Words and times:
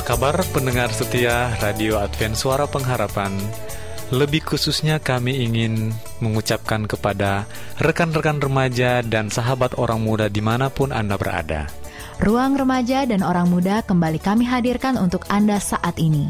Kabar 0.00 0.40
pendengar 0.56 0.88
setia 0.88 1.52
Radio 1.60 2.00
Advent 2.00 2.32
Suara 2.32 2.64
Pengharapan? 2.64 3.36
Lebih 4.08 4.40
khususnya 4.40 4.96
kami 4.96 5.44
ingin 5.44 5.92
mengucapkan 6.24 6.88
kepada 6.88 7.44
rekan-rekan 7.76 8.40
remaja 8.40 9.04
dan 9.04 9.28
sahabat 9.28 9.76
orang 9.76 10.00
muda 10.00 10.32
di 10.32 10.40
mana 10.40 10.72
pun 10.72 10.96
Anda 10.96 11.20
berada. 11.20 11.81
Ruang 12.20 12.60
Remaja 12.60 13.08
dan 13.08 13.24
Orang 13.24 13.48
Muda 13.48 13.80
kembali 13.80 14.20
kami 14.20 14.44
hadirkan 14.44 15.00
untuk 15.00 15.24
Anda 15.32 15.56
saat 15.56 15.96
ini. 15.96 16.28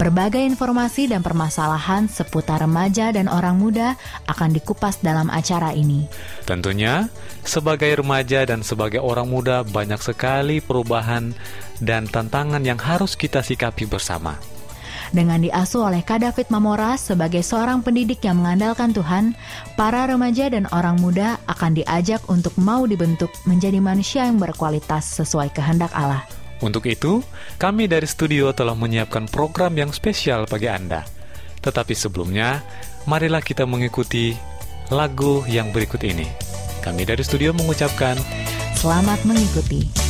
Berbagai 0.00 0.40
informasi 0.40 1.10
dan 1.12 1.20
permasalahan 1.20 2.08
seputar 2.08 2.64
remaja 2.64 3.12
dan 3.12 3.28
orang 3.28 3.60
muda 3.60 3.98
akan 4.30 4.56
dikupas 4.56 5.02
dalam 5.04 5.28
acara 5.28 5.76
ini. 5.76 6.08
Tentunya, 6.48 7.12
sebagai 7.44 8.00
remaja 8.00 8.48
dan 8.48 8.64
sebagai 8.64 9.02
orang 9.02 9.28
muda 9.28 9.66
banyak 9.66 10.00
sekali 10.00 10.64
perubahan 10.64 11.36
dan 11.82 12.08
tantangan 12.08 12.62
yang 12.64 12.78
harus 12.78 13.18
kita 13.18 13.44
sikapi 13.44 13.84
bersama. 13.84 14.57
Dengan 15.08 15.40
diasuh 15.40 15.88
oleh 15.88 16.04
Kak 16.04 16.20
David 16.20 16.52
Mamora 16.52 17.00
sebagai 17.00 17.40
seorang 17.40 17.80
pendidik 17.80 18.20
yang 18.20 18.44
mengandalkan 18.44 18.92
Tuhan, 18.92 19.32
para 19.74 20.04
remaja 20.04 20.52
dan 20.52 20.68
orang 20.68 21.00
muda 21.00 21.40
akan 21.48 21.80
diajak 21.80 22.20
untuk 22.28 22.52
mau 22.60 22.84
dibentuk 22.84 23.32
menjadi 23.48 23.80
manusia 23.80 24.28
yang 24.28 24.36
berkualitas 24.36 25.08
sesuai 25.16 25.52
kehendak 25.56 25.88
Allah. 25.96 26.28
Untuk 26.58 26.90
itu, 26.90 27.22
kami 27.56 27.86
dari 27.86 28.04
studio 28.04 28.50
telah 28.50 28.74
menyiapkan 28.74 29.30
program 29.30 29.78
yang 29.78 29.94
spesial 29.94 30.44
bagi 30.44 30.66
Anda. 30.66 31.06
Tetapi 31.62 31.94
sebelumnya, 31.94 32.60
marilah 33.06 33.40
kita 33.40 33.64
mengikuti 33.64 34.34
lagu 34.90 35.46
yang 35.46 35.70
berikut 35.70 36.02
ini. 36.02 36.26
Kami 36.82 37.06
dari 37.06 37.22
studio 37.22 37.54
mengucapkan 37.54 38.18
Selamat 38.78 39.18
mengikuti. 39.26 40.07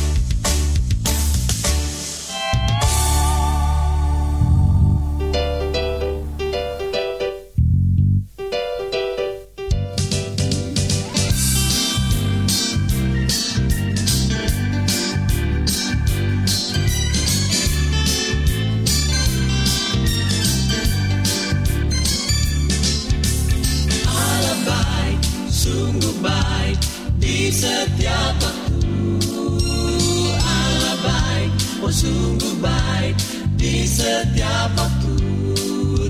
sungguh 31.89 32.55
baik. 32.61 33.17
Di 33.59 33.83
setiap 33.83 34.71
waktu 34.77 35.17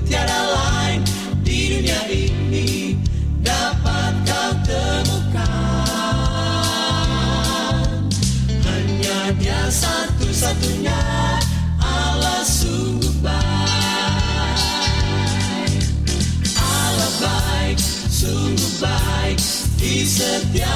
tiada 0.06 0.40
lain 0.54 1.02
di 1.42 1.74
dunia 1.74 2.00
ini 2.06 2.94
dapat 3.42 4.12
kau 4.28 4.52
temukan. 4.62 5.42
Hanya 8.62 9.34
dia 9.40 9.66
satu-satunya 9.66 11.02
Allah 11.82 12.46
sungguh 12.46 13.16
baik. 13.18 13.40
Allah 16.54 17.12
baik 17.18 17.82
sungguh 18.06 18.72
baik. 18.78 19.42
Di 19.80 20.06
setiap 20.06 20.69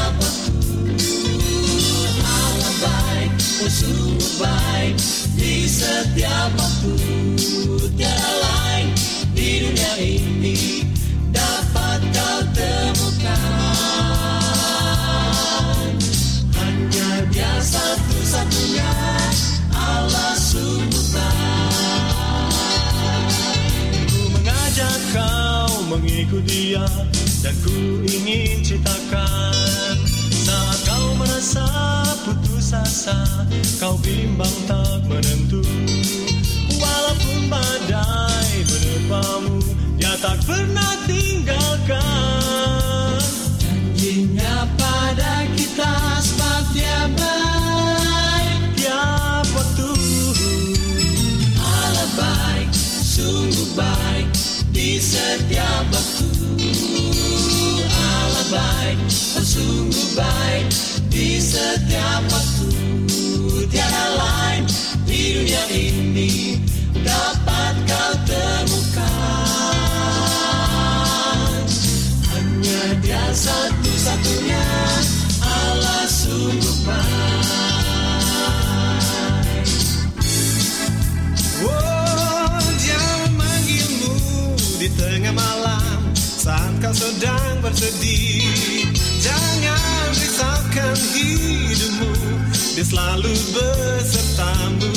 dan 5.81 7.04
setiap 61.55 62.23
waktu. 62.35 62.67
Tiada 63.71 64.07
lain 64.19 64.63
di 65.07 65.39
dunia 65.39 65.65
ini 65.71 66.59
dapat 67.07 67.75
kau 67.87 68.13
temukan. 68.27 69.47
Hanya 72.35 72.83
dia 73.03 73.25
satu-satunya 73.31 74.67
Allah 75.43 76.05
sungguh 76.11 76.77
baik. 76.83 77.47
Oh, 81.65 82.59
dia 82.83 83.03
memanggilmu 83.31 84.15
di 84.83 84.89
tengah 84.99 85.35
malam 85.35 86.11
saat 86.15 86.75
kau 86.83 86.91
sedang 86.95 87.63
bersedih 87.63 88.84
Dia 92.75 92.83
selalu 92.83 93.31
besertamu 93.55 94.91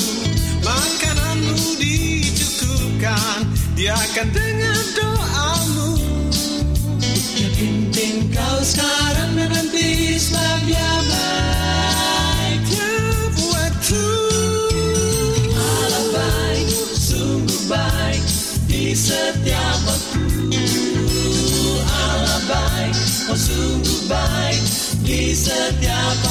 Makananmu 0.66 1.78
dicukupi 1.78 3.06
Dia 3.78 3.94
akan 3.94 4.26
dengar 4.34 4.82
doamu. 4.98 5.90
Yang 7.38 7.54
penting 7.54 8.34
kau 8.34 8.58
sekarang 8.66 9.30
dan 9.38 9.54
nanti 9.54 10.18
dia 10.66 10.90
baik 11.06 12.66
Allah 15.54 16.04
baik, 16.18 16.66
sungguh 16.98 17.62
baik 17.70 18.22
Di 18.66 18.90
setiap 18.90 19.78
waktu. 19.86 20.26
Allah 21.86 22.42
baik, 22.50 22.94
oh 23.30 23.38
sungguh 23.38 24.02
baik 24.10 24.62
Di 25.06 25.30
setiap 25.30 26.18
waktu 26.26 26.27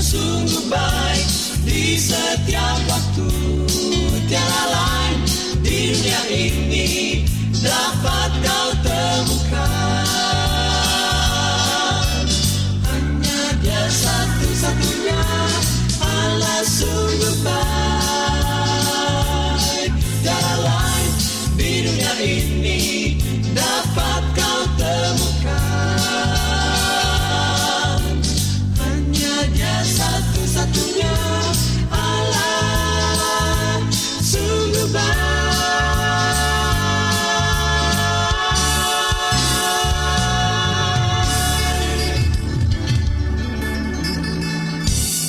sungguh 0.00 0.68
baik 0.68 1.28
Di 1.64 1.96
setiap 1.98 2.45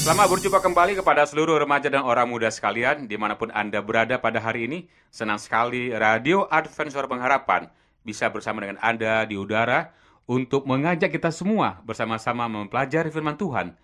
Selamat 0.07 0.31
berjumpa 0.31 0.63
kembali 0.63 0.93
kepada 1.03 1.27
seluruh 1.27 1.59
remaja 1.59 1.91
dan 1.91 1.99
orang 1.99 2.31
muda 2.31 2.47
sekalian, 2.47 3.11
di 3.11 3.19
mana 3.19 3.35
pun 3.35 3.51
Anda 3.51 3.83
berada 3.83 4.15
pada 4.15 4.39
hari 4.39 4.63
ini. 4.63 4.87
Senang 5.11 5.35
sekali 5.35 5.91
Radio 5.91 6.47
Advent 6.47 6.95
Suara 6.95 7.11
Pengharapan 7.11 7.67
bisa 8.07 8.31
bersama 8.31 8.63
dengan 8.63 8.79
Anda 8.79 9.27
di 9.27 9.35
udara 9.35 9.91
untuk 10.23 10.63
mengajak 10.63 11.11
kita 11.11 11.27
semua 11.35 11.83
bersama-sama 11.83 12.47
mempelajari 12.47 13.11
firman 13.11 13.35
Tuhan. 13.35 13.75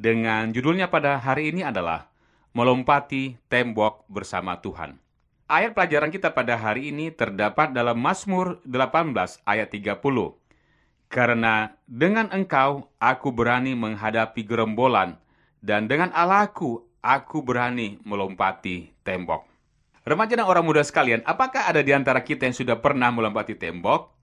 Dengan 0.00 0.48
judulnya 0.48 0.88
pada 0.88 1.20
hari 1.20 1.52
ini 1.52 1.60
adalah 1.60 2.08
Melompati 2.56 3.36
Tembok 3.52 4.08
Bersama 4.08 4.56
Tuhan. 4.56 4.96
Ayat 5.44 5.76
pelajaran 5.76 6.08
kita 6.08 6.32
pada 6.32 6.56
hari 6.56 6.88
ini 6.88 7.12
terdapat 7.12 7.76
dalam 7.76 8.00
Mazmur 8.00 8.64
18 8.64 9.44
ayat 9.44 9.68
30. 9.68 10.00
Karena 11.12 11.76
dengan 11.84 12.32
engkau 12.32 12.88
aku 12.96 13.28
berani 13.28 13.76
menghadapi 13.76 14.40
gerombolan, 14.40 15.20
dan 15.60 15.84
dengan 15.84 16.08
Allahku 16.16 16.80
aku 17.04 17.44
berani 17.44 18.00
melompati 18.00 18.96
tembok. 19.04 19.44
Remaja 20.08 20.32
dan 20.32 20.48
orang 20.48 20.64
muda 20.64 20.80
sekalian, 20.80 21.20
apakah 21.28 21.68
ada 21.68 21.84
di 21.84 21.92
antara 21.92 22.24
kita 22.24 22.48
yang 22.48 22.56
sudah 22.56 22.80
pernah 22.80 23.12
melompati 23.12 23.52
tembok? 23.52 24.16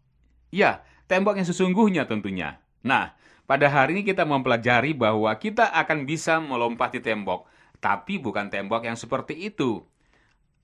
Ya, 0.50 0.82
tembok 1.06 1.38
yang 1.38 1.46
sesungguhnya 1.46 2.10
tentunya. 2.10 2.58
Nah, 2.82 3.14
pada 3.48 3.72
hari 3.72 3.96
ini 3.96 4.04
kita 4.04 4.28
mempelajari 4.28 4.92
bahwa 4.92 5.32
kita 5.40 5.72
akan 5.72 6.04
bisa 6.04 6.36
melompati 6.44 7.00
tembok, 7.00 7.48
tapi 7.80 8.20
bukan 8.20 8.52
tembok 8.52 8.84
yang 8.84 9.00
seperti 9.00 9.40
itu. 9.48 9.80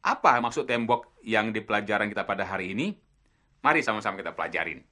Apa 0.04 0.44
maksud 0.44 0.68
tembok 0.68 1.16
yang 1.24 1.56
di 1.56 1.64
pelajaran 1.64 2.12
kita 2.12 2.28
pada 2.28 2.44
hari 2.44 2.76
ini? 2.76 2.92
Mari 3.64 3.80
sama-sama 3.80 4.20
kita 4.20 4.36
pelajarin. 4.36 4.84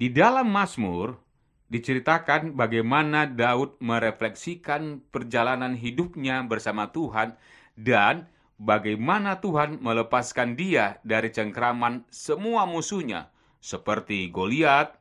Di 0.00 0.08
dalam 0.08 0.48
Mazmur 0.48 1.20
diceritakan 1.68 2.56
bagaimana 2.56 3.28
Daud 3.28 3.76
merefleksikan 3.84 5.04
perjalanan 5.12 5.76
hidupnya 5.76 6.40
bersama 6.48 6.88
Tuhan 6.88 7.36
dan 7.76 8.32
bagaimana 8.56 9.44
Tuhan 9.44 9.76
melepaskan 9.84 10.56
dia 10.56 11.04
dari 11.04 11.28
cengkraman 11.28 12.08
semua 12.08 12.64
musuhnya 12.64 13.28
seperti 13.60 14.32
Goliat 14.32 14.99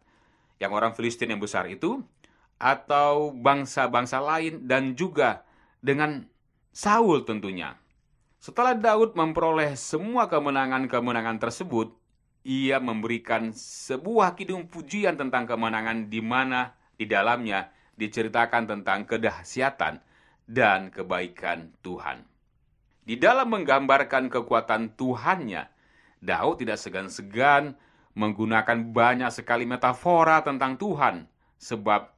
yang 0.60 0.76
orang 0.76 0.92
Filistin 0.94 1.32
yang 1.32 1.42
besar 1.42 1.66
itu 1.72 2.04
atau 2.60 3.32
bangsa-bangsa 3.32 4.20
lain 4.20 4.68
dan 4.68 4.94
juga 4.94 5.48
dengan 5.80 6.28
Saul 6.76 7.24
tentunya. 7.24 7.80
Setelah 8.40 8.76
Daud 8.76 9.16
memperoleh 9.16 9.76
semua 9.76 10.28
kemenangan-kemenangan 10.28 11.40
tersebut, 11.40 11.92
ia 12.44 12.80
memberikan 12.80 13.52
sebuah 13.52 14.36
kidung 14.36 14.68
pujian 14.68 15.20
tentang 15.20 15.44
kemenangan 15.44 16.08
di 16.08 16.24
mana 16.24 16.76
di 16.96 17.04
dalamnya 17.04 17.72
diceritakan 18.00 18.64
tentang 18.68 19.04
kedahsyatan 19.04 20.00
dan 20.48 20.88
kebaikan 20.88 21.76
Tuhan. 21.84 22.24
Di 23.04 23.20
dalam 23.20 23.52
menggambarkan 23.52 24.32
kekuatan 24.32 24.96
Tuhannya, 24.96 25.68
Daud 26.24 26.64
tidak 26.64 26.80
segan-segan 26.80 27.76
menggunakan 28.18 28.90
banyak 28.90 29.30
sekali 29.30 29.70
metafora 29.70 30.42
tentang 30.42 30.78
Tuhan, 30.80 31.30
sebab 31.60 32.10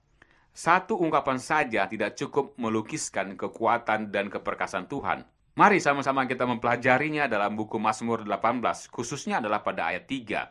satu 0.51 0.99
ungkapan 0.99 1.39
saja 1.39 1.88
tidak 1.88 2.19
cukup 2.19 2.55
melukiskan 2.59 3.39
kekuatan 3.39 4.11
dan 4.11 4.27
keperkasaan 4.27 4.91
Tuhan. 4.91 5.23
Mari 5.55 5.83
sama-sama 5.83 6.27
kita 6.27 6.47
mempelajarinya 6.47 7.27
dalam 7.27 7.59
buku 7.59 7.75
Mazmur 7.75 8.23
18, 8.23 8.88
khususnya 8.88 9.43
adalah 9.43 9.63
pada 9.63 9.91
ayat 9.91 10.07
3. 10.07 10.47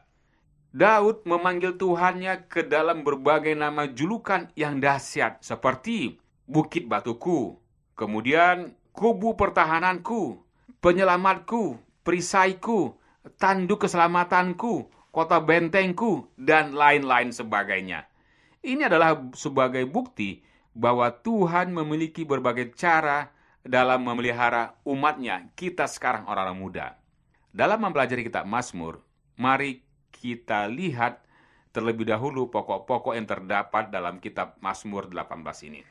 Daud 0.70 1.26
memanggil 1.26 1.74
Tuhannya 1.74 2.46
ke 2.46 2.62
dalam 2.62 3.02
berbagai 3.02 3.56
nama 3.56 3.90
julukan 3.90 4.52
yang 4.54 4.78
dahsyat, 4.78 5.42
seperti 5.42 6.20
Bukit 6.46 6.86
Batuku, 6.86 7.58
kemudian 7.96 8.76
Kubu 8.94 9.34
Pertahananku, 9.34 10.38
Penyelamatku, 10.78 11.80
Perisaiku, 12.06 12.94
Tanduk 13.36 13.88
Keselamatanku, 13.88 14.88
Kota 15.10 15.42
Bentengku, 15.42 16.30
dan 16.38 16.70
lain-lain 16.74 17.34
sebagainya. 17.34 18.06
Ini 18.62 18.86
adalah 18.86 19.18
sebagai 19.34 19.82
bukti 19.90 20.38
bahwa 20.70 21.10
Tuhan 21.10 21.74
memiliki 21.74 22.22
berbagai 22.22 22.72
cara 22.78 23.34
dalam 23.66 24.06
memelihara 24.06 24.78
umatnya, 24.86 25.50
kita 25.58 25.90
sekarang 25.90 26.30
orang-orang 26.30 26.58
muda. 26.58 26.86
Dalam 27.50 27.82
mempelajari 27.82 28.22
kitab 28.22 28.46
Mazmur, 28.46 29.02
mari 29.34 29.82
kita 30.14 30.70
lihat 30.70 31.20
terlebih 31.74 32.06
dahulu 32.06 32.50
pokok-pokok 32.50 33.18
yang 33.18 33.26
terdapat 33.26 33.90
dalam 33.90 34.22
kitab 34.22 34.58
Mazmur 34.62 35.10
18 35.10 35.68
ini. 35.70 35.82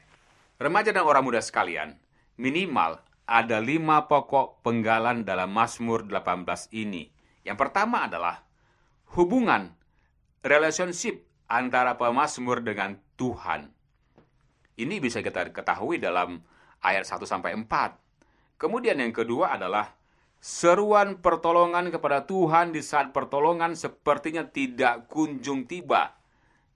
Remaja 0.59 0.91
dan 0.91 1.03
orang 1.03 1.23
muda 1.23 1.39
sekalian, 1.43 1.95
minimal 2.39 2.99
ada 3.29 3.61
lima 3.61 4.09
pokok 4.09 4.65
penggalan 4.65 5.21
dalam 5.23 5.53
Mazmur 5.53 6.03
18 6.07 6.71
ini. 6.73 7.07
Yang 7.45 7.57
pertama 7.61 8.09
adalah 8.09 8.48
hubungan, 9.17 9.73
relationship 10.45 11.25
antara 11.49 11.97
pemazmur 11.97 12.61
dengan 12.61 12.97
Tuhan. 13.17 13.73
Ini 14.79 14.95
bisa 15.01 15.19
kita 15.19 15.49
ketahui 15.51 15.99
dalam 15.99 16.39
ayat 16.79 17.03
1 17.03 17.25
sampai 17.27 17.57
4. 17.57 18.55
Kemudian 18.59 18.99
yang 18.99 19.11
kedua 19.11 19.59
adalah 19.59 19.95
seruan 20.39 21.19
pertolongan 21.19 21.91
kepada 21.91 22.23
Tuhan 22.23 22.71
di 22.71 22.79
saat 22.79 23.11
pertolongan 23.11 23.75
sepertinya 23.75 24.47
tidak 24.47 25.11
kunjung 25.11 25.67
tiba. 25.67 26.15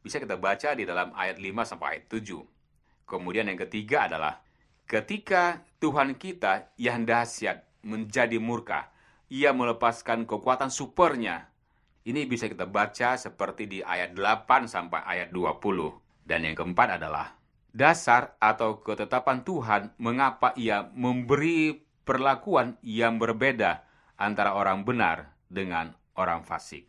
Bisa 0.04 0.20
kita 0.20 0.36
baca 0.36 0.76
di 0.76 0.84
dalam 0.84 1.16
ayat 1.16 1.40
5 1.40 1.64
sampai 1.64 1.88
ayat 1.96 2.06
7. 2.12 2.44
Kemudian 3.08 3.48
yang 3.48 3.60
ketiga 3.62 4.12
adalah 4.12 4.44
ketika 4.84 5.64
Tuhan 5.80 6.20
kita 6.20 6.76
yang 6.76 7.08
dahsyat 7.08 7.64
menjadi 7.88 8.36
murka, 8.36 8.92
ia 9.32 9.56
melepaskan 9.56 10.28
kekuatan 10.28 10.68
supernya. 10.68 11.53
Ini 12.04 12.28
bisa 12.28 12.52
kita 12.52 12.68
baca 12.68 13.16
seperti 13.16 13.64
di 13.64 13.80
ayat 13.80 14.12
8 14.12 14.68
sampai 14.68 15.00
ayat 15.08 15.32
20. 15.32 16.28
Dan 16.28 16.44
yang 16.44 16.56
keempat 16.56 17.00
adalah 17.00 17.40
dasar 17.72 18.36
atau 18.44 18.84
ketetapan 18.84 19.40
Tuhan 19.48 19.96
mengapa 19.96 20.52
ia 20.60 20.92
memberi 20.92 21.80
perlakuan 22.04 22.76
yang 22.84 23.24
berbeda 23.24 23.88
antara 24.20 24.52
orang 24.52 24.84
benar 24.84 25.32
dengan 25.48 25.96
orang 26.20 26.44
fasik. 26.44 26.84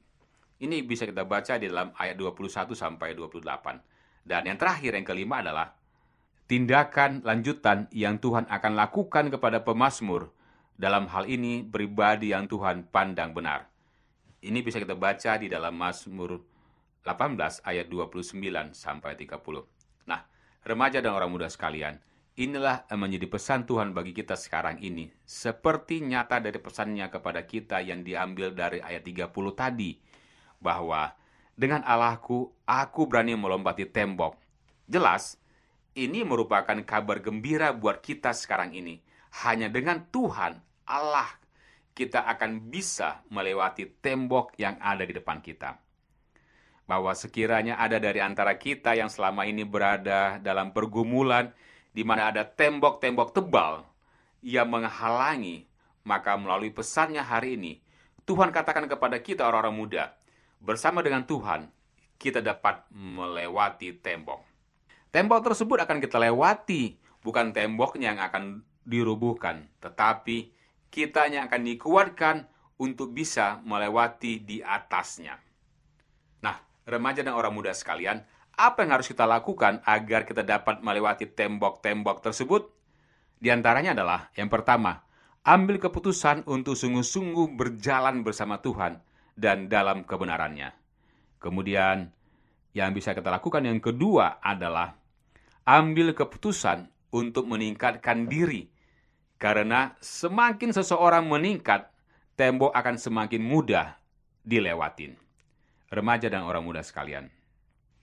Ini 0.59 0.83
bisa 0.83 1.07
kita 1.07 1.23
baca 1.23 1.63
di 1.63 1.71
dalam 1.71 1.95
ayat 1.95 2.19
21 2.19 2.75
sampai 2.75 3.15
28. 3.15 4.27
Dan 4.27 4.51
yang 4.51 4.59
terakhir, 4.59 4.99
yang 4.99 5.07
kelima 5.07 5.47
adalah 5.47 5.79
tindakan 6.51 7.23
lanjutan 7.23 7.87
yang 7.95 8.19
Tuhan 8.19 8.51
akan 8.51 8.73
lakukan 8.75 9.31
kepada 9.31 9.63
pemazmur 9.63 10.35
dalam 10.75 11.07
hal 11.07 11.31
ini 11.31 11.63
pribadi 11.63 12.35
yang 12.35 12.51
Tuhan 12.51 12.91
pandang 12.91 13.31
benar. 13.31 13.74
Ini 14.45 14.61
bisa 14.61 14.77
kita 14.77 14.93
baca 14.93 15.41
di 15.41 15.49
dalam 15.49 15.73
Mazmur 15.73 16.37
18 17.01 17.65
ayat 17.65 17.89
29 17.89 18.77
sampai 18.77 19.17
30. 19.17 19.41
Nah, 20.05 20.21
remaja 20.69 21.01
dan 21.01 21.17
orang 21.17 21.33
muda 21.33 21.49
sekalian, 21.49 21.97
inilah 22.37 22.85
menjadi 22.93 23.25
pesan 23.25 23.65
Tuhan 23.65 23.97
bagi 23.97 24.13
kita 24.13 24.37
sekarang 24.37 24.85
ini. 24.85 25.09
Seperti 25.25 26.05
nyata 26.05 26.45
dari 26.45 26.61
pesannya 26.61 27.09
kepada 27.09 27.49
kita 27.49 27.81
yang 27.81 28.05
diambil 28.05 28.53
dari 28.53 28.85
ayat 28.85 29.09
30 29.09 29.33
tadi. 29.57 29.97
Bahwa 30.61 31.09
dengan 31.57 31.81
Allahku, 31.81 32.45
aku 32.69 33.09
berani 33.09 33.33
melompati 33.41 33.89
tembok. 33.89 34.37
Jelas, 34.85 35.41
ini 35.97 36.21
merupakan 36.21 36.77
kabar 36.85 37.25
gembira 37.25 37.73
buat 37.73 38.05
kita 38.05 38.37
sekarang 38.37 38.77
ini. 38.77 39.01
Hanya 39.41 39.73
dengan 39.73 40.05
Tuhan, 40.13 40.61
Allah, 40.85 41.33
kita 41.95 42.27
akan 42.27 42.69
bisa 42.69 43.23
melewati 43.31 43.87
tembok 44.03 44.59
yang 44.59 44.75
ada 44.83 45.07
di 45.07 45.15
depan 45.15 45.39
kita. 45.39 45.79
Bahwa 46.85 47.15
sekiranya 47.17 47.81
ada 47.81 47.97
dari 47.97 48.21
antara 48.21 48.59
kita 48.59 48.93
yang 48.99 49.09
selama 49.09 49.47
ini 49.49 49.65
berada 49.65 50.37
dalam 50.43 50.75
pergumulan 50.75 51.55
di 51.95 52.03
mana 52.03 52.35
ada 52.35 52.43
tembok-tembok 52.43 53.31
tebal 53.33 53.87
yang 54.45 54.69
menghalangi, 54.69 55.65
maka 56.05 56.37
melalui 56.37 56.75
pesannya 56.75 57.23
hari 57.25 57.57
ini, 57.57 57.73
Tuhan 58.27 58.53
katakan 58.53 58.85
kepada 58.91 59.17
kita 59.23 59.47
orang-orang 59.47 59.77
muda, 59.79 60.05
bersama 60.61 61.01
dengan 61.01 61.25
Tuhan, 61.25 61.71
kita 62.19 62.45
dapat 62.45 62.85
melewati 62.93 63.97
tembok. 64.03 64.43
Tembok 65.09 65.41
tersebut 65.47 65.79
akan 65.81 66.03
kita 66.03 66.19
lewati, 66.19 66.99
bukan 67.23 67.55
temboknya 67.55 68.13
yang 68.13 68.21
akan 68.21 68.67
dirubuhkan, 68.85 69.71
tetapi 69.81 70.53
kitanya 70.95 71.51
akan 71.51 71.67
dikuatkan 71.67 72.47
untuk 72.79 73.11
bisa 73.11 73.59
melewati 73.67 74.39
di 74.39 74.63
atasnya. 74.63 75.35
Nah, 76.47 76.55
remaja 76.87 77.27
dan 77.27 77.35
orang 77.35 77.51
muda 77.51 77.75
sekalian, 77.75 78.23
apa 78.55 78.87
yang 78.87 78.95
harus 78.95 79.11
kita 79.11 79.27
lakukan 79.27 79.83
agar 79.83 80.23
kita 80.23 80.47
dapat 80.47 80.79
melewati 80.87 81.27
tembok-tembok 81.27 82.23
tersebut? 82.23 82.71
Di 83.43 83.51
antaranya 83.51 83.99
adalah, 83.99 84.31
yang 84.39 84.47
pertama, 84.47 85.03
ambil 85.43 85.83
keputusan 85.83 86.47
untuk 86.47 86.79
sungguh-sungguh 86.79 87.59
berjalan 87.59 88.23
bersama 88.23 88.63
Tuhan 88.63 89.03
dan 89.35 89.67
dalam 89.67 90.07
kebenarannya. 90.07 90.71
Kemudian, 91.43 92.15
yang 92.75 92.91
bisa 92.95 93.15
kita 93.15 93.35
lakukan 93.35 93.67
yang 93.67 93.83
kedua 93.83 94.39
adalah 94.39 94.95
ambil 95.67 96.15
keputusan 96.15 96.91
untuk 97.15 97.47
meningkatkan 97.47 98.27
diri 98.27 98.74
karena 99.39 99.99
semakin 99.99 100.71
seseorang 100.71 101.27
meningkat, 101.27 101.91
tembok 102.39 102.71
akan 102.75 102.97
semakin 102.99 103.43
mudah 103.43 103.99
dilewatin. 104.47 105.19
Remaja 105.91 106.27
dan 106.27 106.43
orang 106.43 106.67
muda 106.67 106.83
sekalian, 106.83 107.31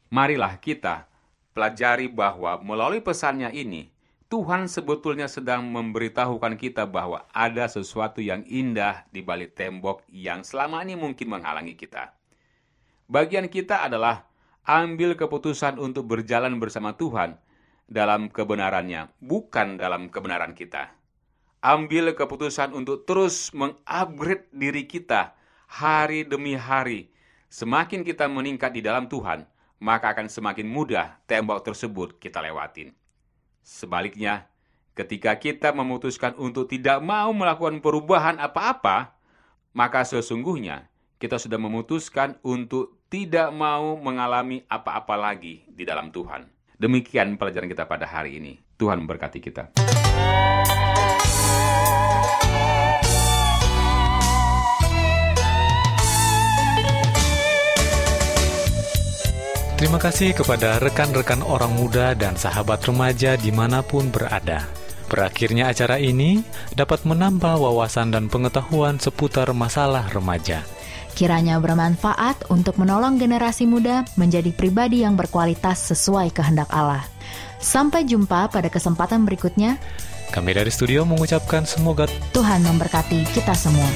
marilah 0.07 0.55
kita 0.63 1.11
pelajari 1.51 2.07
bahwa 2.07 2.55
melalui 2.63 3.03
pesannya 3.03 3.51
ini, 3.51 3.91
Tuhan 4.31 4.71
sebetulnya 4.71 5.27
sedang 5.27 5.67
memberitahukan 5.67 6.55
kita 6.55 6.87
bahwa 6.87 7.27
ada 7.35 7.67
sesuatu 7.67 8.23
yang 8.23 8.47
indah 8.47 9.03
di 9.11 9.19
balik 9.19 9.59
tembok 9.59 10.07
yang 10.07 10.47
selama 10.47 10.87
ini 10.87 10.95
mungkin 10.95 11.35
menghalangi 11.35 11.75
kita. 11.75 12.15
Bagian 13.11 13.51
kita 13.51 13.83
adalah 13.83 14.23
ambil 14.63 15.19
keputusan 15.19 15.75
untuk 15.75 16.07
berjalan 16.07 16.55
bersama 16.63 16.95
Tuhan 16.95 17.35
dalam 17.91 18.31
kebenarannya, 18.31 19.11
bukan 19.19 19.75
dalam 19.75 20.07
kebenaran 20.07 20.55
kita 20.55 21.00
ambil 21.61 22.17
keputusan 22.17 22.73
untuk 22.73 23.05
terus 23.05 23.53
mengupgrade 23.53 24.49
diri 24.49 24.89
kita 24.89 25.37
hari 25.69 26.25
demi 26.25 26.57
hari. 26.57 27.13
Semakin 27.47 28.01
kita 28.01 28.25
meningkat 28.25 28.73
di 28.73 28.81
dalam 28.81 29.05
Tuhan, 29.05 29.45
maka 29.77 30.11
akan 30.17 30.27
semakin 30.27 30.65
mudah 30.65 31.21
tembok 31.29 31.61
tersebut 31.61 32.17
kita 32.17 32.41
lewatin. 32.41 32.91
Sebaliknya, 33.61 34.49
ketika 34.97 35.37
kita 35.37 35.69
memutuskan 35.71 36.33
untuk 36.41 36.65
tidak 36.65 36.97
mau 36.99 37.29
melakukan 37.31 37.77
perubahan 37.79 38.41
apa-apa, 38.41 39.13
maka 39.77 40.01
sesungguhnya 40.03 40.89
kita 41.21 41.37
sudah 41.37 41.61
memutuskan 41.61 42.41
untuk 42.41 43.05
tidak 43.11 43.53
mau 43.53 43.99
mengalami 43.99 44.65
apa-apa 44.65 45.13
lagi 45.19 45.67
di 45.69 45.85
dalam 45.85 46.09
Tuhan. 46.09 46.47
Demikian 46.81 47.37
pelajaran 47.37 47.69
kita 47.69 47.85
pada 47.85 48.09
hari 48.09 48.41
ini. 48.41 48.57
Tuhan 48.79 49.05
memberkati 49.05 49.37
kita. 49.37 49.63
Terima 59.81 59.97
kasih 59.97 60.37
kepada 60.37 60.77
rekan-rekan 60.77 61.41
orang 61.41 61.73
muda 61.73 62.13
dan 62.13 62.37
sahabat 62.37 62.85
remaja 62.85 63.33
di 63.33 63.49
mana 63.49 63.81
pun 63.81 64.13
berada. 64.13 64.69
Berakhirnya 65.09 65.73
acara 65.73 65.97
ini 65.97 66.45
dapat 66.77 67.01
menambah 67.01 67.57
wawasan 67.57 68.13
dan 68.13 68.29
pengetahuan 68.29 69.01
seputar 69.01 69.49
masalah 69.57 70.05
remaja. 70.13 70.61
Kiranya 71.17 71.57
bermanfaat 71.57 72.53
untuk 72.53 72.77
menolong 72.77 73.17
generasi 73.17 73.65
muda 73.65 74.05
menjadi 74.21 74.53
pribadi 74.53 75.01
yang 75.01 75.17
berkualitas 75.17 75.81
sesuai 75.89 76.29
kehendak 76.29 76.69
Allah. 76.69 77.01
Sampai 77.57 78.05
jumpa 78.05 78.53
pada 78.53 78.69
kesempatan 78.69 79.25
berikutnya. 79.25 79.81
Kami 80.29 80.61
dari 80.61 80.69
studio 80.69 81.09
mengucapkan 81.09 81.65
semoga 81.65 82.05
Tuhan 82.37 82.61
memberkati 82.69 83.33
kita 83.33 83.57
semua. 83.57 83.89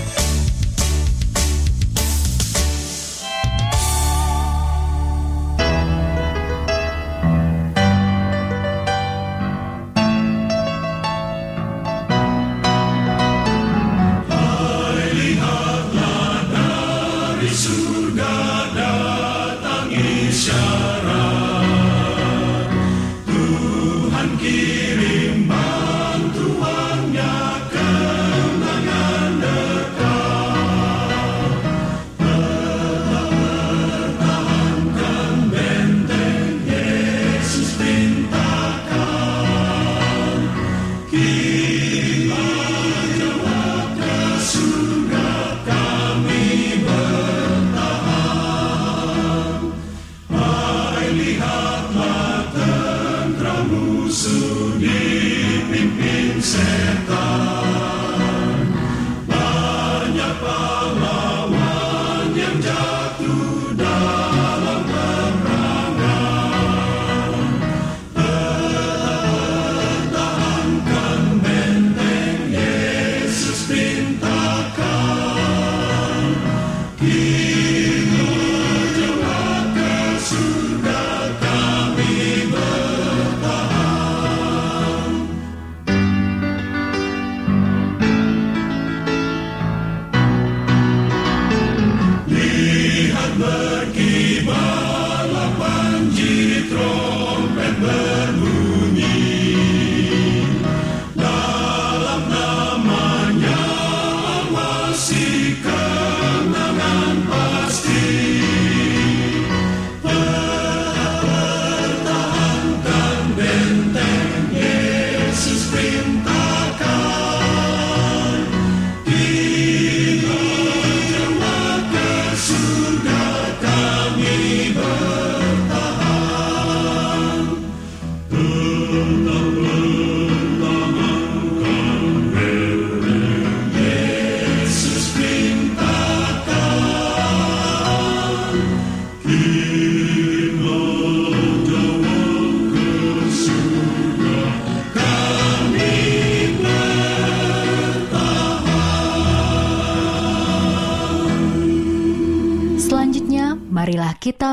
Yeah. 77.02 77.45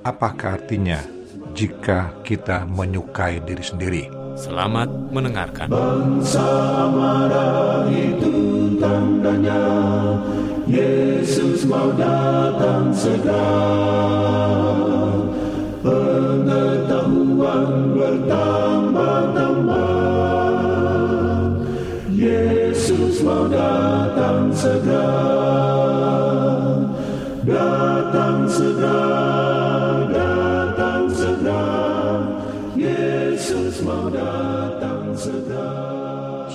Apakah 0.00 0.56
artinya 0.56 0.96
jika 1.52 2.08
kita 2.24 2.64
menyukai 2.64 3.36
diri 3.44 3.60
sendiri? 3.60 4.08
Selamat 4.32 4.88
mendengarkan. 5.12 5.68
Bangsa 5.68 6.88
marah 6.88 7.84
itu 7.92 8.32
tandanya. 8.80 9.60
Yesus 10.64 11.68
mau 11.68 11.92
datang 12.00 12.88
segera. 12.96 13.60
Pengetahuan 15.84 17.92
bertambah-tambah. 17.92 19.84
Yesus 22.08 23.20
mau 23.20 23.44
datang 23.52 24.48
segera. 24.56 25.12
Datang 27.44 28.48
segera 28.48 29.09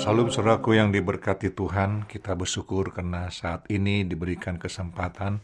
Salam 0.05 0.29
saudaraku 0.29 0.77
yang 0.77 0.93
diberkati 0.93 1.49
Tuhan, 1.57 2.05
kita 2.05 2.37
bersyukur 2.37 2.93
karena 2.93 3.25
saat 3.33 3.65
ini 3.73 4.05
diberikan 4.05 4.61
kesempatan 4.61 5.41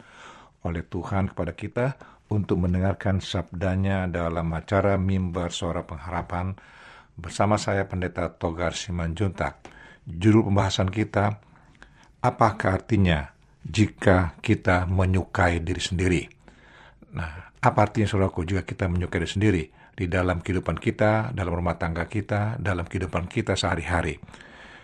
oleh 0.62 0.86
Tuhan 0.86 1.34
kepada 1.34 1.50
kita 1.50 1.86
untuk 2.30 2.62
mendengarkan 2.62 3.18
sabdanya 3.18 4.06
dalam 4.06 4.46
acara 4.54 4.94
Mimbar 4.94 5.50
Suara 5.50 5.82
Pengharapan 5.82 6.54
bersama 7.18 7.58
saya 7.58 7.90
Pendeta 7.90 8.30
Togar 8.30 8.78
Simanjuntak. 8.78 9.66
Judul 10.06 10.46
pembahasan 10.46 10.94
kita, 10.94 11.42
apakah 12.22 12.78
artinya 12.78 13.34
jika 13.66 14.38
kita 14.38 14.86
menyukai 14.86 15.58
diri 15.58 15.82
sendiri? 15.82 16.22
Nah, 17.18 17.50
apa 17.58 17.78
artinya 17.82 18.06
saudaraku 18.06 18.46
jika 18.46 18.62
kita 18.62 18.86
menyukai 18.86 19.26
diri 19.26 19.32
sendiri 19.34 19.62
di 19.98 20.06
dalam 20.06 20.38
kehidupan 20.38 20.78
kita, 20.78 21.34
dalam 21.34 21.50
rumah 21.50 21.74
tangga 21.82 22.06
kita, 22.06 22.62
dalam 22.62 22.86
kehidupan 22.86 23.26
kita 23.26 23.58
sehari-hari? 23.58 24.22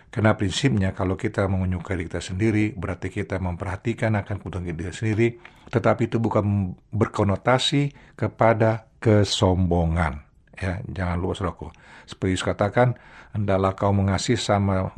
Karena 0.09 0.33
prinsipnya 0.33 0.89
kalau 0.97 1.13
kita 1.13 1.45
menyukai 1.45 1.93
diri 1.93 2.09
kita 2.09 2.17
sendiri, 2.17 2.73
berarti 2.73 3.13
kita 3.13 3.37
memperhatikan 3.37 4.17
akan 4.17 4.41
kebutuhan 4.41 4.65
diri 4.65 4.89
sendiri, 4.89 5.27
tetapi 5.69 6.09
itu 6.09 6.17
bukan 6.17 6.73
berkonotasi 6.89 7.93
kepada 8.17 8.89
kesombongan. 8.97 10.25
Ya, 10.57 10.81
jangan 10.89 11.21
lupa 11.21 11.37
saudaraku. 11.37 11.69
Seperti 12.09 12.35
Yesus 12.35 12.43
katakan, 12.43 12.97
hendaklah 13.37 13.77
kau 13.77 13.93
mengasihi 13.93 14.33
sama 14.33 14.89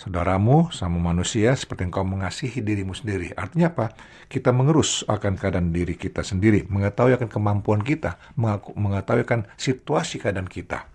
saudaramu, 0.00 0.72
sama 0.72 0.96
manusia, 0.96 1.52
seperti 1.52 1.84
kau 1.92 2.02
mengasihi 2.02 2.64
dirimu 2.64 2.96
sendiri. 2.96 3.36
Artinya 3.36 3.68
apa? 3.68 3.92
Kita 4.32 4.48
mengerus 4.48 5.04
akan 5.04 5.36
keadaan 5.36 5.76
diri 5.76 5.92
kita 5.92 6.24
sendiri, 6.24 6.64
mengetahui 6.72 7.20
akan 7.20 7.28
kemampuan 7.28 7.84
kita, 7.84 8.16
mengetahui 8.74 9.28
akan 9.28 9.44
situasi 9.60 10.24
keadaan 10.24 10.48
kita. 10.48 10.88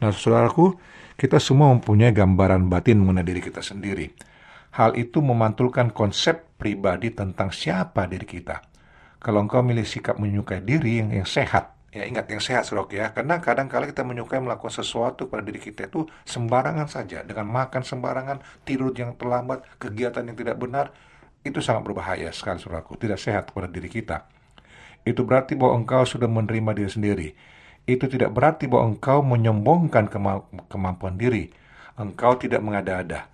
Nah, 0.00 0.08
saudaraku, 0.08 0.72
kita 1.22 1.38
semua 1.38 1.70
mempunyai 1.70 2.10
gambaran 2.10 2.66
batin 2.66 2.98
mengenai 2.98 3.22
diri 3.22 3.38
kita 3.38 3.62
sendiri. 3.62 4.10
Hal 4.74 4.98
itu 4.98 5.22
memantulkan 5.22 5.94
konsep 5.94 6.58
pribadi 6.58 7.14
tentang 7.14 7.54
siapa 7.54 8.10
diri 8.10 8.26
kita. 8.26 8.58
Kalau 9.22 9.46
engkau 9.46 9.62
milih 9.62 9.86
sikap 9.86 10.18
menyukai 10.18 10.66
diri 10.66 10.98
yang, 10.98 11.14
yang 11.14 11.28
sehat, 11.30 11.78
ya 11.94 12.02
ingat 12.10 12.26
yang 12.26 12.42
sehat 12.42 12.66
saudara 12.66 12.90
ya, 12.90 13.06
karena 13.14 13.38
kadang 13.38 13.70
kala 13.70 13.86
kita 13.86 14.02
menyukai 14.02 14.42
melakukan 14.42 14.82
sesuatu 14.82 15.30
pada 15.30 15.46
diri 15.46 15.62
kita 15.62 15.86
itu 15.86 16.10
sembarangan 16.26 16.90
saja, 16.90 17.22
dengan 17.22 17.46
makan 17.46 17.86
sembarangan, 17.86 18.42
tidur 18.66 18.90
yang 18.90 19.14
terlambat, 19.14 19.62
kegiatan 19.78 20.26
yang 20.26 20.34
tidak 20.34 20.58
benar, 20.58 20.90
itu 21.46 21.62
sangat 21.62 21.86
berbahaya 21.86 22.34
sekali 22.34 22.58
saudaraku, 22.58 22.98
tidak 22.98 23.22
sehat 23.22 23.54
pada 23.54 23.70
diri 23.70 23.86
kita. 23.86 24.26
Itu 25.06 25.22
berarti 25.22 25.54
bahwa 25.54 25.86
engkau 25.86 26.02
sudah 26.02 26.26
menerima 26.26 26.82
diri 26.82 26.90
sendiri. 26.90 27.28
Itu 27.82 28.06
tidak 28.06 28.30
berarti 28.34 28.70
bahwa 28.70 28.94
engkau 28.94 29.26
menyombongkan 29.26 30.06
kema- 30.06 30.46
kemampuan 30.70 31.18
diri. 31.18 31.50
Engkau 31.98 32.38
tidak 32.38 32.62
mengada-ada. 32.62 33.26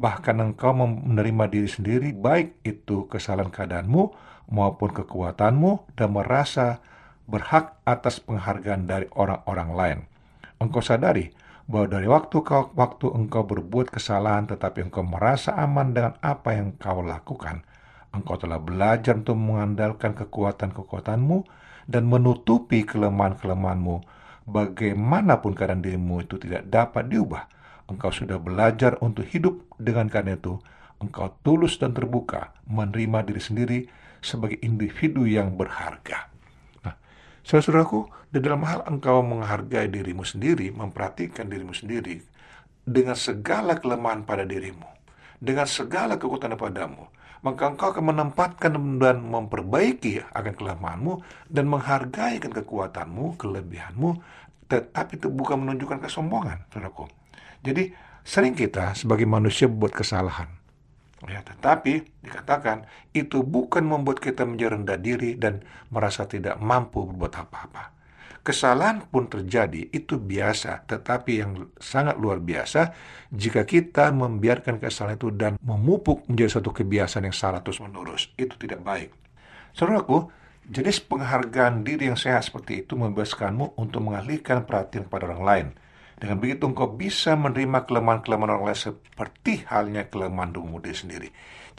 Bahkan 0.00 0.40
engkau 0.40 0.72
menerima 0.72 1.44
diri 1.52 1.68
sendiri, 1.68 2.08
baik 2.16 2.64
itu 2.64 3.04
kesalahan 3.12 3.52
keadaanmu 3.52 4.02
maupun 4.48 4.90
kekuatanmu, 4.96 5.92
dan 5.94 6.16
merasa 6.16 6.80
berhak 7.28 7.76
atas 7.84 8.18
penghargaan 8.18 8.88
dari 8.88 9.06
orang-orang 9.12 9.70
lain. 9.76 9.98
Engkau 10.58 10.82
sadari 10.82 11.30
bahwa 11.70 11.86
dari 11.86 12.10
waktu 12.10 12.36
ke 12.42 12.74
waktu 12.74 13.06
engkau 13.14 13.46
berbuat 13.46 13.94
kesalahan 13.94 14.50
tetapi 14.50 14.90
engkau 14.90 15.06
merasa 15.06 15.54
aman 15.54 15.94
dengan 15.94 16.18
apa 16.18 16.58
yang 16.58 16.74
kau 16.74 16.98
lakukan. 16.98 17.62
Engkau 18.10 18.34
telah 18.34 18.58
belajar 18.58 19.14
untuk 19.14 19.38
mengandalkan 19.38 20.18
kekuatan-kekuatanmu 20.18 21.46
dan 21.90 22.06
menutupi 22.06 22.86
kelemahan-kelemahanmu. 22.86 24.06
Bagaimanapun 24.46 25.58
keadaan 25.58 25.82
dirimu 25.82 26.22
itu 26.22 26.38
tidak 26.38 26.70
dapat 26.70 27.10
diubah. 27.10 27.50
Engkau 27.90 28.14
sudah 28.14 28.38
belajar 28.38 28.94
untuk 29.02 29.26
hidup 29.26 29.66
dengan 29.74 30.06
karena 30.06 30.38
itu. 30.38 30.62
Engkau 31.02 31.34
tulus 31.42 31.74
dan 31.82 31.90
terbuka 31.90 32.54
menerima 32.70 33.26
diri 33.26 33.42
sendiri 33.42 33.78
sebagai 34.22 34.62
individu 34.62 35.26
yang 35.26 35.58
berharga. 35.58 36.30
Nah, 36.86 36.94
saudaraku, 37.42 38.06
di 38.30 38.38
dalam 38.38 38.62
hal 38.62 38.86
engkau 38.86 39.26
menghargai 39.26 39.90
dirimu 39.90 40.22
sendiri, 40.22 40.70
memperhatikan 40.70 41.50
dirimu 41.50 41.74
sendiri, 41.74 42.22
dengan 42.86 43.18
segala 43.18 43.74
kelemahan 43.80 44.22
pada 44.22 44.46
dirimu, 44.46 44.86
dengan 45.40 45.66
segala 45.66 46.20
kekuatan 46.20 46.54
padamu, 46.54 47.10
maka 47.40 47.72
engkau 47.72 47.96
akan 47.96 48.12
menempatkan 48.12 48.72
dan 49.00 49.24
memperbaiki 49.24 50.20
akan 50.32 50.52
kelemahanmu 50.52 51.12
dan 51.48 51.64
menghargai 51.66 52.36
akan 52.36 52.52
kekuatanmu, 52.52 53.40
kelebihanmu, 53.40 54.10
tetapi 54.68 55.18
itu 55.18 55.28
bukan 55.32 55.58
menunjukkan 55.64 56.04
kesombongan, 56.04 56.68
saudaraku. 56.70 57.08
Jadi, 57.64 57.92
sering 58.22 58.52
kita 58.52 58.92
sebagai 58.94 59.24
manusia 59.24 59.66
buat 59.66 59.92
kesalahan. 59.92 60.60
Ya, 61.28 61.44
tetapi 61.44 62.24
dikatakan 62.24 62.88
itu 63.12 63.44
bukan 63.44 63.84
membuat 63.84 64.24
kita 64.24 64.48
menjadi 64.48 64.80
rendah 64.80 64.96
diri 64.96 65.36
dan 65.36 65.60
merasa 65.92 66.24
tidak 66.24 66.56
mampu 66.56 67.04
berbuat 67.04 67.44
apa-apa. 67.44 67.99
Kesalahan 68.40 69.04
pun 69.04 69.28
terjadi, 69.28 69.92
itu 69.92 70.16
biasa, 70.16 70.88
tetapi 70.88 71.32
yang 71.44 71.68
sangat 71.76 72.16
luar 72.16 72.40
biasa 72.40 72.96
jika 73.28 73.68
kita 73.68 74.08
membiarkan 74.16 74.80
kesalahan 74.80 75.20
itu 75.20 75.28
dan 75.28 75.60
memupuk 75.60 76.24
menjadi 76.24 76.56
satu 76.56 76.72
kebiasaan 76.72 77.28
yang 77.28 77.36
salah 77.36 77.60
terus 77.60 77.84
menerus. 77.84 78.32
Itu 78.40 78.56
tidak 78.56 78.80
baik. 78.80 79.12
Saudaraku, 79.76 80.32
jenis 80.64 81.04
penghargaan 81.04 81.84
diri 81.84 82.08
yang 82.08 82.16
sehat 82.16 82.48
seperti 82.48 82.88
itu 82.88 82.96
membebaskanmu 82.96 83.76
untuk 83.76 84.08
mengalihkan 84.08 84.64
perhatian 84.64 85.04
kepada 85.04 85.36
orang 85.36 85.44
lain. 85.44 85.68
Dengan 86.20 86.36
begitu 86.36 86.68
engkau 86.68 86.92
bisa 86.92 87.32
menerima 87.32 87.88
kelemahan-kelemahan 87.88 88.60
orang 88.60 88.64
lain 88.68 88.76
seperti 88.76 89.64
halnya 89.64 90.12
kelemahan 90.12 90.52
dirimu 90.52 90.76
diri 90.84 90.92
sendiri. 90.92 91.28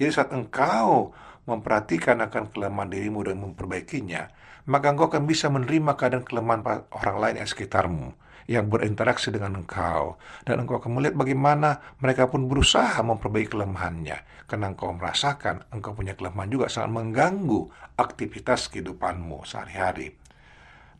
Jadi 0.01 0.09
saat 0.09 0.33
engkau 0.33 1.13
memperhatikan 1.45 2.17
akan 2.25 2.49
kelemahan 2.49 2.89
dirimu 2.89 3.21
dan 3.21 3.37
memperbaikinya, 3.37 4.33
maka 4.65 4.89
engkau 4.89 5.13
akan 5.13 5.29
bisa 5.29 5.45
menerima 5.53 5.93
keadaan 5.93 6.25
kelemahan 6.25 6.65
orang 6.89 7.17
lain 7.21 7.35
yang 7.45 7.49
sekitarmu 7.49 8.09
yang 8.49 8.65
berinteraksi 8.67 9.29
dengan 9.29 9.61
engkau 9.61 10.17
dan 10.43 10.65
engkau 10.65 10.81
akan 10.81 10.97
melihat 10.97 11.13
bagaimana 11.13 11.77
mereka 12.01 12.25
pun 12.25 12.49
berusaha 12.49 12.97
memperbaiki 12.99 13.53
kelemahannya 13.53 14.49
karena 14.49 14.65
engkau 14.73 14.91
merasakan 14.97 15.69
engkau 15.69 15.93
punya 15.93 16.17
kelemahan 16.17 16.49
juga 16.49 16.65
sangat 16.67 16.91
mengganggu 16.97 17.69
aktivitas 17.95 18.67
kehidupanmu 18.73 19.45
sehari-hari. 19.45 20.17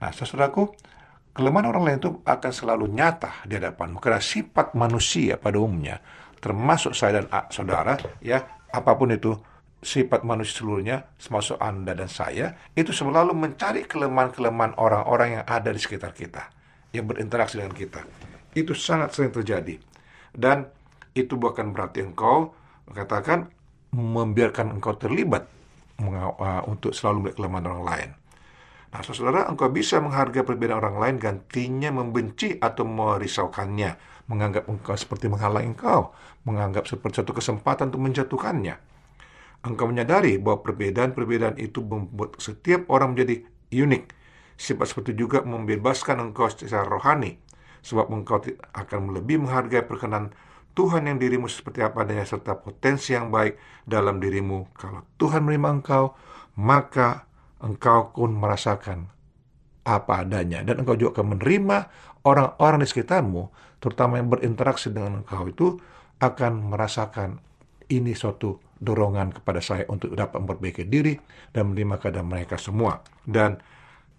Nah, 0.01 0.13
saudaraku, 0.13 0.73
kelemahan 1.31 1.71
orang 1.71 1.83
lain 1.87 1.97
itu 1.99 2.11
akan 2.23 2.51
selalu 2.51 2.85
nyata 2.91 3.43
di 3.47 3.55
hadapanmu 3.55 3.97
karena 4.03 4.19
sifat 4.19 4.75
manusia 4.75 5.39
pada 5.39 5.57
umumnya 5.57 5.99
termasuk 6.41 6.91
saya 6.97 7.23
dan 7.23 7.27
saudara 7.53 7.95
ya 8.19 8.41
apa 8.71 8.91
pun 8.97 9.13
itu 9.13 9.35
sifat 9.81 10.21
manusia 10.21 10.61
seluruhnya 10.61 10.97
termasuk 11.17 11.57
Anda 11.57 11.97
dan 11.97 12.09
saya 12.09 12.53
itu 12.77 12.93
selalu 12.93 13.33
mencari 13.33 13.89
kelemahan-kelemahan 13.89 14.77
orang-orang 14.77 15.41
yang 15.41 15.45
ada 15.49 15.73
di 15.73 15.81
sekitar 15.81 16.13
kita 16.13 16.53
yang 16.93 17.07
berinteraksi 17.07 17.59
dengan 17.59 17.73
kita. 17.73 18.01
Itu 18.51 18.75
sangat 18.75 19.15
sering 19.15 19.31
terjadi. 19.31 19.79
Dan 20.31 20.67
itu 21.15 21.35
bukan 21.35 21.75
berarti 21.75 22.03
engkau 22.03 22.55
katakan 22.91 23.51
membiarkan 23.91 24.79
engkau 24.79 24.95
terlibat 24.95 25.47
untuk 26.67 26.95
selalu 26.95 27.27
melihat 27.27 27.35
kelemahan 27.39 27.67
orang 27.67 27.83
lain 27.83 28.09
Nah, 28.91 28.99
saudara, 29.07 29.47
engkau 29.47 29.71
bisa 29.71 30.03
menghargai 30.03 30.43
perbedaan 30.43 30.83
orang 30.83 30.99
lain 30.99 31.15
gantinya 31.15 31.95
membenci 31.95 32.59
atau 32.59 32.83
merisaukannya, 32.83 33.95
menganggap 34.27 34.67
engkau 34.67 34.99
seperti 34.99 35.31
menghalangi 35.31 35.71
engkau, 35.71 36.11
menganggap 36.43 36.91
seperti 36.91 37.23
satu 37.23 37.31
kesempatan 37.31 37.87
untuk 37.87 38.03
menjatuhkannya. 38.03 38.75
Engkau 39.63 39.87
menyadari 39.87 40.35
bahwa 40.35 40.59
perbedaan-perbedaan 40.59 41.55
itu 41.55 41.79
membuat 41.79 42.35
setiap 42.43 42.91
orang 42.91 43.15
menjadi 43.15 43.47
unik. 43.71 44.03
Sifat 44.59 44.91
seperti 44.91 45.15
juga 45.15 45.39
membebaskan 45.47 46.19
engkau 46.19 46.51
secara 46.51 46.83
rohani, 46.83 47.39
sebab 47.79 48.11
engkau 48.11 48.43
akan 48.75 49.15
lebih 49.15 49.39
menghargai 49.47 49.87
perkenan 49.87 50.35
Tuhan 50.75 51.07
yang 51.07 51.15
dirimu 51.15 51.47
seperti 51.47 51.83
apa 51.83 52.03
adanya 52.03 52.27
serta 52.27 52.59
potensi 52.59 53.15
yang 53.15 53.31
baik 53.31 53.55
dalam 53.87 54.19
dirimu. 54.19 54.71
Kalau 54.75 55.03
Tuhan 55.15 55.47
menerima 55.47 55.69
engkau, 55.79 56.15
maka 56.59 57.30
engkau 57.61 58.13
pun 58.13 58.33
merasakan 58.33 59.09
apa 59.85 60.25
adanya. 60.25 60.61
Dan 60.61 60.85
engkau 60.85 60.97
juga 60.97 61.21
akan 61.21 61.37
menerima 61.37 61.77
orang-orang 62.25 62.85
di 62.85 62.87
sekitarmu 62.89 63.43
terutama 63.81 64.21
yang 64.21 64.29
berinteraksi 64.29 64.93
dengan 64.93 65.25
engkau 65.25 65.49
itu 65.49 65.67
akan 66.21 66.69
merasakan 66.69 67.41
ini 67.89 68.13
suatu 68.13 68.61
dorongan 68.77 69.41
kepada 69.41 69.61
saya 69.61 69.89
untuk 69.89 70.13
dapat 70.13 70.37
memperbaiki 70.41 70.85
diri 70.85 71.17
dan 71.49 71.73
menerima 71.73 71.97
keadaan 71.97 72.29
mereka 72.29 72.61
semua. 72.61 73.01
Dan 73.25 73.57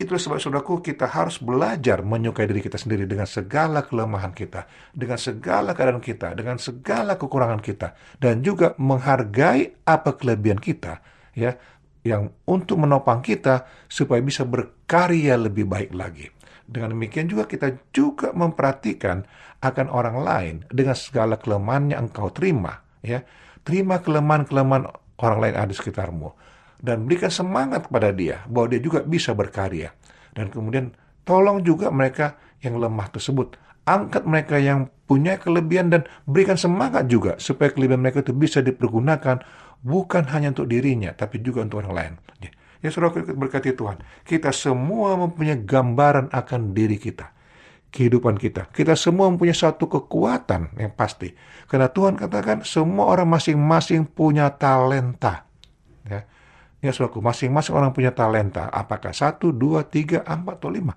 Itulah 0.02 0.18
sebab 0.18 0.38
saudaraku 0.42 0.82
kita 0.82 1.06
harus 1.06 1.38
belajar 1.38 2.02
menyukai 2.02 2.50
diri 2.50 2.58
kita 2.58 2.74
sendiri 2.74 3.06
dengan 3.06 3.28
segala 3.28 3.86
kelemahan 3.86 4.34
kita, 4.34 4.66
dengan 4.90 5.14
segala 5.14 5.78
keadaan 5.78 6.02
kita, 6.02 6.34
dengan 6.34 6.58
segala 6.58 7.14
kekurangan 7.14 7.62
kita, 7.62 7.94
dan 8.18 8.42
juga 8.42 8.74
menghargai 8.82 9.84
apa 9.86 10.18
kelebihan 10.18 10.58
kita, 10.58 10.98
ya, 11.38 11.54
yang 12.02 12.34
untuk 12.46 12.82
menopang 12.82 13.22
kita 13.22 13.66
supaya 13.86 14.18
bisa 14.22 14.42
berkarya 14.42 15.38
lebih 15.38 15.66
baik 15.66 15.94
lagi. 15.94 16.30
Dengan 16.66 16.94
demikian 16.94 17.26
juga 17.30 17.46
kita 17.46 17.90
juga 17.94 18.30
memperhatikan 18.34 19.22
akan 19.62 19.86
orang 19.90 20.16
lain 20.18 20.54
dengan 20.70 20.98
segala 20.98 21.38
kelemahan 21.38 21.94
yang 21.94 22.10
engkau 22.10 22.30
terima, 22.34 22.82
ya. 23.02 23.22
Terima 23.62 24.02
kelemahan-kelemahan 24.02 24.90
orang 25.22 25.38
lain 25.38 25.54
ada 25.54 25.70
di 25.70 25.78
sekitarmu 25.78 26.28
dan 26.82 27.06
berikan 27.06 27.30
semangat 27.30 27.86
kepada 27.86 28.10
dia 28.10 28.42
bahwa 28.50 28.74
dia 28.74 28.82
juga 28.82 29.06
bisa 29.06 29.30
berkarya. 29.32 29.94
Dan 30.34 30.50
kemudian 30.50 30.90
tolong 31.22 31.62
juga 31.62 31.94
mereka 31.94 32.34
yang 32.58 32.76
lemah 32.82 33.08
tersebut. 33.14 33.54
Angkat 33.86 34.26
mereka 34.26 34.58
yang 34.58 34.90
punya 35.06 35.38
kelebihan 35.38 35.90
dan 35.90 36.02
berikan 36.26 36.58
semangat 36.58 37.06
juga 37.06 37.38
supaya 37.38 37.70
kelebihan 37.70 38.02
mereka 38.02 38.22
itu 38.22 38.34
bisa 38.34 38.58
dipergunakan 38.62 39.42
bukan 39.82 40.30
hanya 40.30 40.54
untuk 40.54 40.70
dirinya 40.70 41.12
tapi 41.12 41.42
juga 41.42 41.66
untuk 41.66 41.82
orang 41.82 41.94
lain. 41.94 42.12
Ya, 42.82 42.90
saudara 42.90 43.22
berkati 43.22 43.78
Tuhan, 43.78 44.02
kita 44.26 44.50
semua 44.50 45.14
mempunyai 45.14 45.54
gambaran 45.62 46.34
akan 46.34 46.74
diri 46.74 46.98
kita 46.98 47.30
kehidupan 47.92 48.40
kita. 48.40 48.66
Kita 48.72 48.96
semua 48.96 49.28
mempunyai 49.28 49.54
satu 49.54 49.86
kekuatan 49.86 50.74
yang 50.80 50.90
pasti. 50.96 51.30
Karena 51.68 51.92
Tuhan 51.92 52.16
katakan 52.18 52.64
semua 52.66 53.12
orang 53.12 53.28
masing-masing 53.28 54.08
punya 54.08 54.50
talenta. 54.50 55.46
Ya, 56.08 56.26
ya 56.82 56.90
saudaraku, 56.90 57.22
masing-masing 57.22 57.76
orang 57.76 57.92
punya 57.94 58.10
talenta. 58.10 58.66
Apakah 58.72 59.12
satu, 59.14 59.52
dua, 59.54 59.86
tiga, 59.86 60.24
empat, 60.24 60.58
atau 60.58 60.72
lima? 60.72 60.96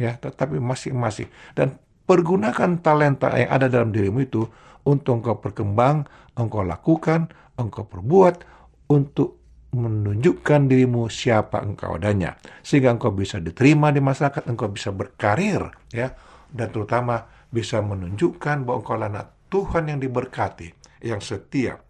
Ya, 0.00 0.16
tetapi 0.18 0.56
masing-masing. 0.58 1.28
Dan 1.54 1.76
pergunakan 2.08 2.80
talenta 2.82 3.30
yang 3.38 3.52
ada 3.52 3.70
dalam 3.70 3.94
dirimu 3.94 4.24
itu 4.24 4.48
untuk 4.88 5.22
engkau 5.22 5.38
berkembang, 5.38 6.06
engkau 6.34 6.66
lakukan, 6.66 7.30
engkau 7.58 7.86
perbuat 7.86 8.42
untuk 8.90 9.42
menunjukkan 9.72 10.68
dirimu 10.68 11.08
siapa 11.08 11.64
engkau 11.64 11.96
adanya. 11.96 12.36
Sehingga 12.60 12.92
engkau 12.92 13.14
bisa 13.14 13.40
diterima 13.40 13.88
di 13.88 14.04
masyarakat 14.04 14.44
engkau 14.48 14.68
bisa 14.68 14.92
berkarir 14.92 15.64
ya. 15.88 16.12
Dan 16.52 16.68
terutama 16.68 17.24
bisa 17.48 17.80
menunjukkan 17.80 18.68
bahwa 18.68 18.78
engkau 18.84 18.96
anak 19.00 19.26
Tuhan 19.48 19.88
yang 19.88 19.98
diberkati 20.00 20.68
yang 21.04 21.24
setia. 21.24 21.80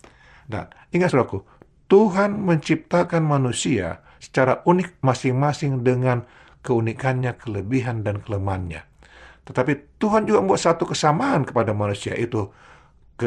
Dan 0.46 0.70
ingat 0.94 1.10
saudaraku 1.10 1.42
Tuhan 1.90 2.38
menciptakan 2.40 3.20
manusia 3.20 4.00
secara 4.22 4.62
unik 4.64 5.02
masing-masing 5.02 5.82
dengan 5.82 6.24
keunikannya 6.62 7.34
kelebihan 7.36 8.06
dan 8.06 8.22
kelemahannya. 8.22 8.86
Tetapi 9.42 9.98
Tuhan 9.98 10.24
juga 10.24 10.38
membuat 10.38 10.62
satu 10.62 10.86
kesamaan 10.86 11.42
kepada 11.42 11.74
manusia 11.74 12.14
itu 12.14 12.48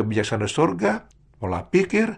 kebijaksanaan 0.03 0.51
surga 0.51 0.91
pola 1.39 1.63
pikir 1.63 2.11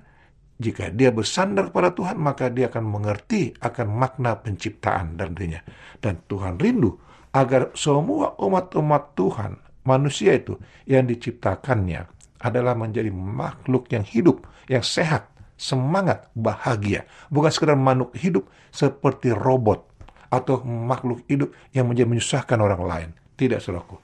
jika 0.58 0.90
dia 0.90 1.14
bersandar 1.14 1.70
pada 1.70 1.94
Tuhan, 1.94 2.18
maka 2.18 2.50
dia 2.50 2.74
akan 2.74 2.82
mengerti 2.82 3.54
akan 3.62 3.88
makna 3.94 4.42
penciptaan 4.42 5.14
dan 5.14 5.38
dirinya. 5.38 5.62
Dan 6.02 6.26
Tuhan 6.26 6.58
rindu 6.58 6.98
agar 7.30 7.70
semua 7.78 8.34
umat-umat 8.42 9.14
Tuhan, 9.14 9.62
manusia 9.86 10.34
itu 10.34 10.58
yang 10.90 11.06
diciptakannya 11.06 12.10
adalah 12.42 12.74
menjadi 12.74 13.14
makhluk 13.14 13.86
yang 13.94 14.02
hidup, 14.02 14.50
yang 14.66 14.82
sehat, 14.82 15.30
semangat, 15.62 16.26
bahagia. 16.34 17.06
Bukan 17.30 17.54
sekedar 17.54 17.78
makhluk 17.78 18.18
hidup 18.18 18.50
seperti 18.74 19.38
robot 19.38 19.86
atau 20.34 20.66
makhluk 20.66 21.22
hidup 21.30 21.54
yang 21.70 21.86
menjadi 21.86 22.10
menyusahkan 22.10 22.58
orang 22.58 22.82
lain. 22.82 23.10
Tidak, 23.38 23.62
saudaraku. 23.62 24.02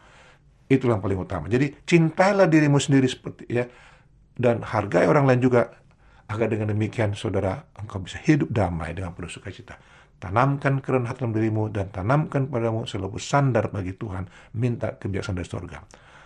Itulah 0.73 0.97
yang 0.97 1.03
paling 1.05 1.19
utama. 1.21 1.45
Jadi 1.45 1.85
cintailah 1.85 2.49
dirimu 2.49 2.81
sendiri 2.81 3.05
seperti 3.05 3.45
ya 3.45 3.69
dan 4.33 4.65
hargai 4.65 5.05
orang 5.05 5.29
lain 5.29 5.41
juga 5.45 5.69
agar 6.25 6.49
dengan 6.49 6.73
demikian 6.73 7.13
saudara 7.13 7.69
engkau 7.77 8.01
bisa 8.01 8.17
hidup 8.25 8.49
damai 8.49 8.97
dengan 8.97 9.13
penuh 9.13 9.29
sukacita. 9.29 9.77
Tanamkan 10.17 10.79
kerendahan 10.79 11.11
hati 11.11 11.19
dalam 11.19 11.35
dirimu 11.35 11.67
dan 11.67 11.91
tanamkan 11.91 12.47
padamu 12.47 12.87
selalu 12.87 13.19
sandar 13.19 13.67
bagi 13.69 13.91
Tuhan. 13.93 14.25
Minta 14.55 14.95
kebiasaan 14.95 15.35
dari 15.35 15.45
surga. 15.45 15.83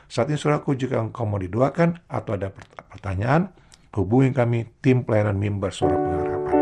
Saat 0.07 0.31
ini 0.31 0.37
saudaraku 0.37 0.77
jika 0.77 1.01
engkau 1.01 1.25
mau 1.25 1.41
didoakan 1.41 2.05
atau 2.07 2.37
ada 2.37 2.53
pertanyaan, 2.87 3.51
hubungi 3.97 4.31
kami 4.31 4.69
tim 4.79 5.01
pelayanan 5.01 5.35
mimbar 5.35 5.73
suara 5.73 5.97
pengharapan. 5.97 6.55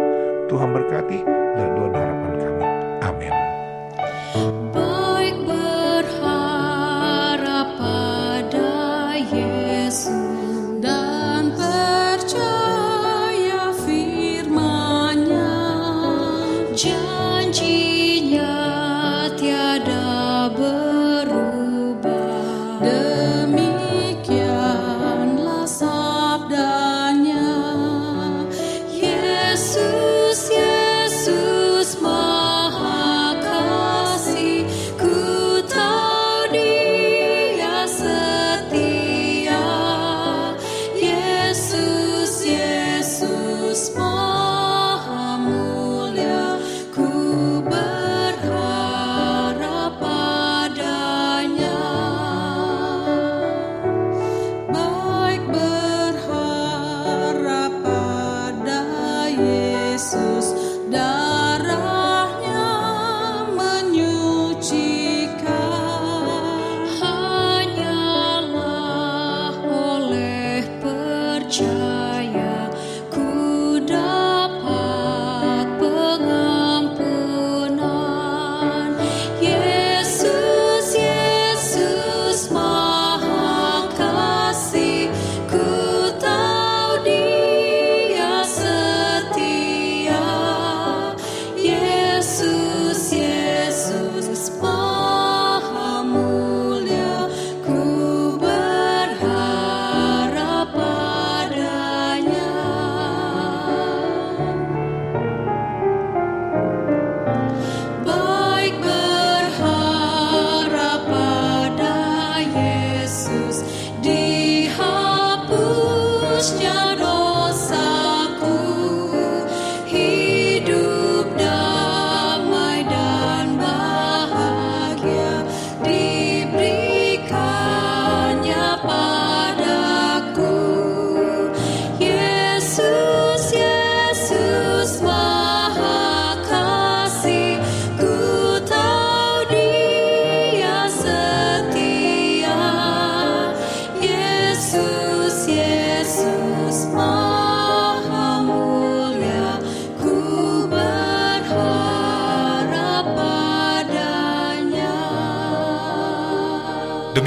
Tuhan 0.48 0.70
berkati 0.72 1.20
dan 1.60 1.68
doa 1.76 1.85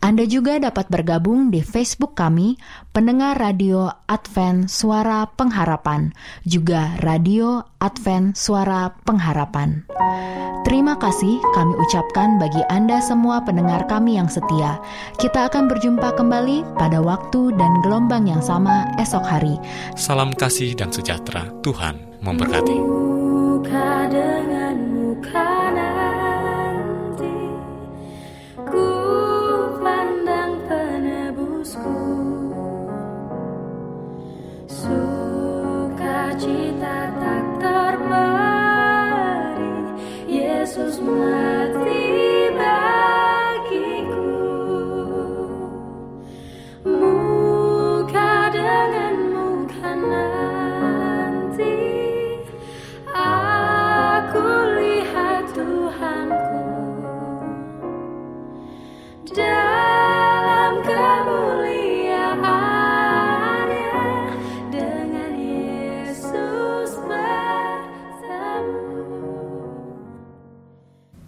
Anda 0.00 0.24
juga 0.24 0.56
dapat 0.56 0.88
bergabung 0.88 1.52
di 1.52 1.60
Facebook 1.60 2.16
kami, 2.16 2.56
pendengar 2.96 3.36
radio 3.36 3.92
Advent 4.08 4.72
Suara 4.72 5.28
Pengharapan, 5.28 6.16
juga 6.48 6.96
radio 7.04 7.60
Advent 7.84 8.32
Suara 8.32 8.96
Pengharapan. 9.04 9.84
Terima 10.64 10.96
kasih 10.96 11.36
kami 11.52 11.76
ucapkan 11.76 12.40
bagi 12.40 12.64
Anda 12.72 13.04
semua 13.04 13.44
pendengar 13.44 13.84
kami 13.92 14.16
yang 14.16 14.32
setia. 14.32 14.80
Kita 15.20 15.52
akan 15.52 15.68
berjumpa 15.68 16.16
kembali 16.16 16.80
pada 16.80 17.04
waktu 17.04 17.52
dan 17.60 17.84
gelombang 17.84 18.24
yang 18.24 18.40
sama 18.40 18.88
esok 18.96 19.24
hari. 19.24 19.60
Salam 20.00 20.32
kasih 20.32 20.72
dan 20.72 20.88
sejahtera. 20.88 21.44
Tuhan 21.60 22.00
memberkati. 22.24 22.76
Muka 22.76 24.08
Yesus 40.70 41.02
mati 41.02 41.49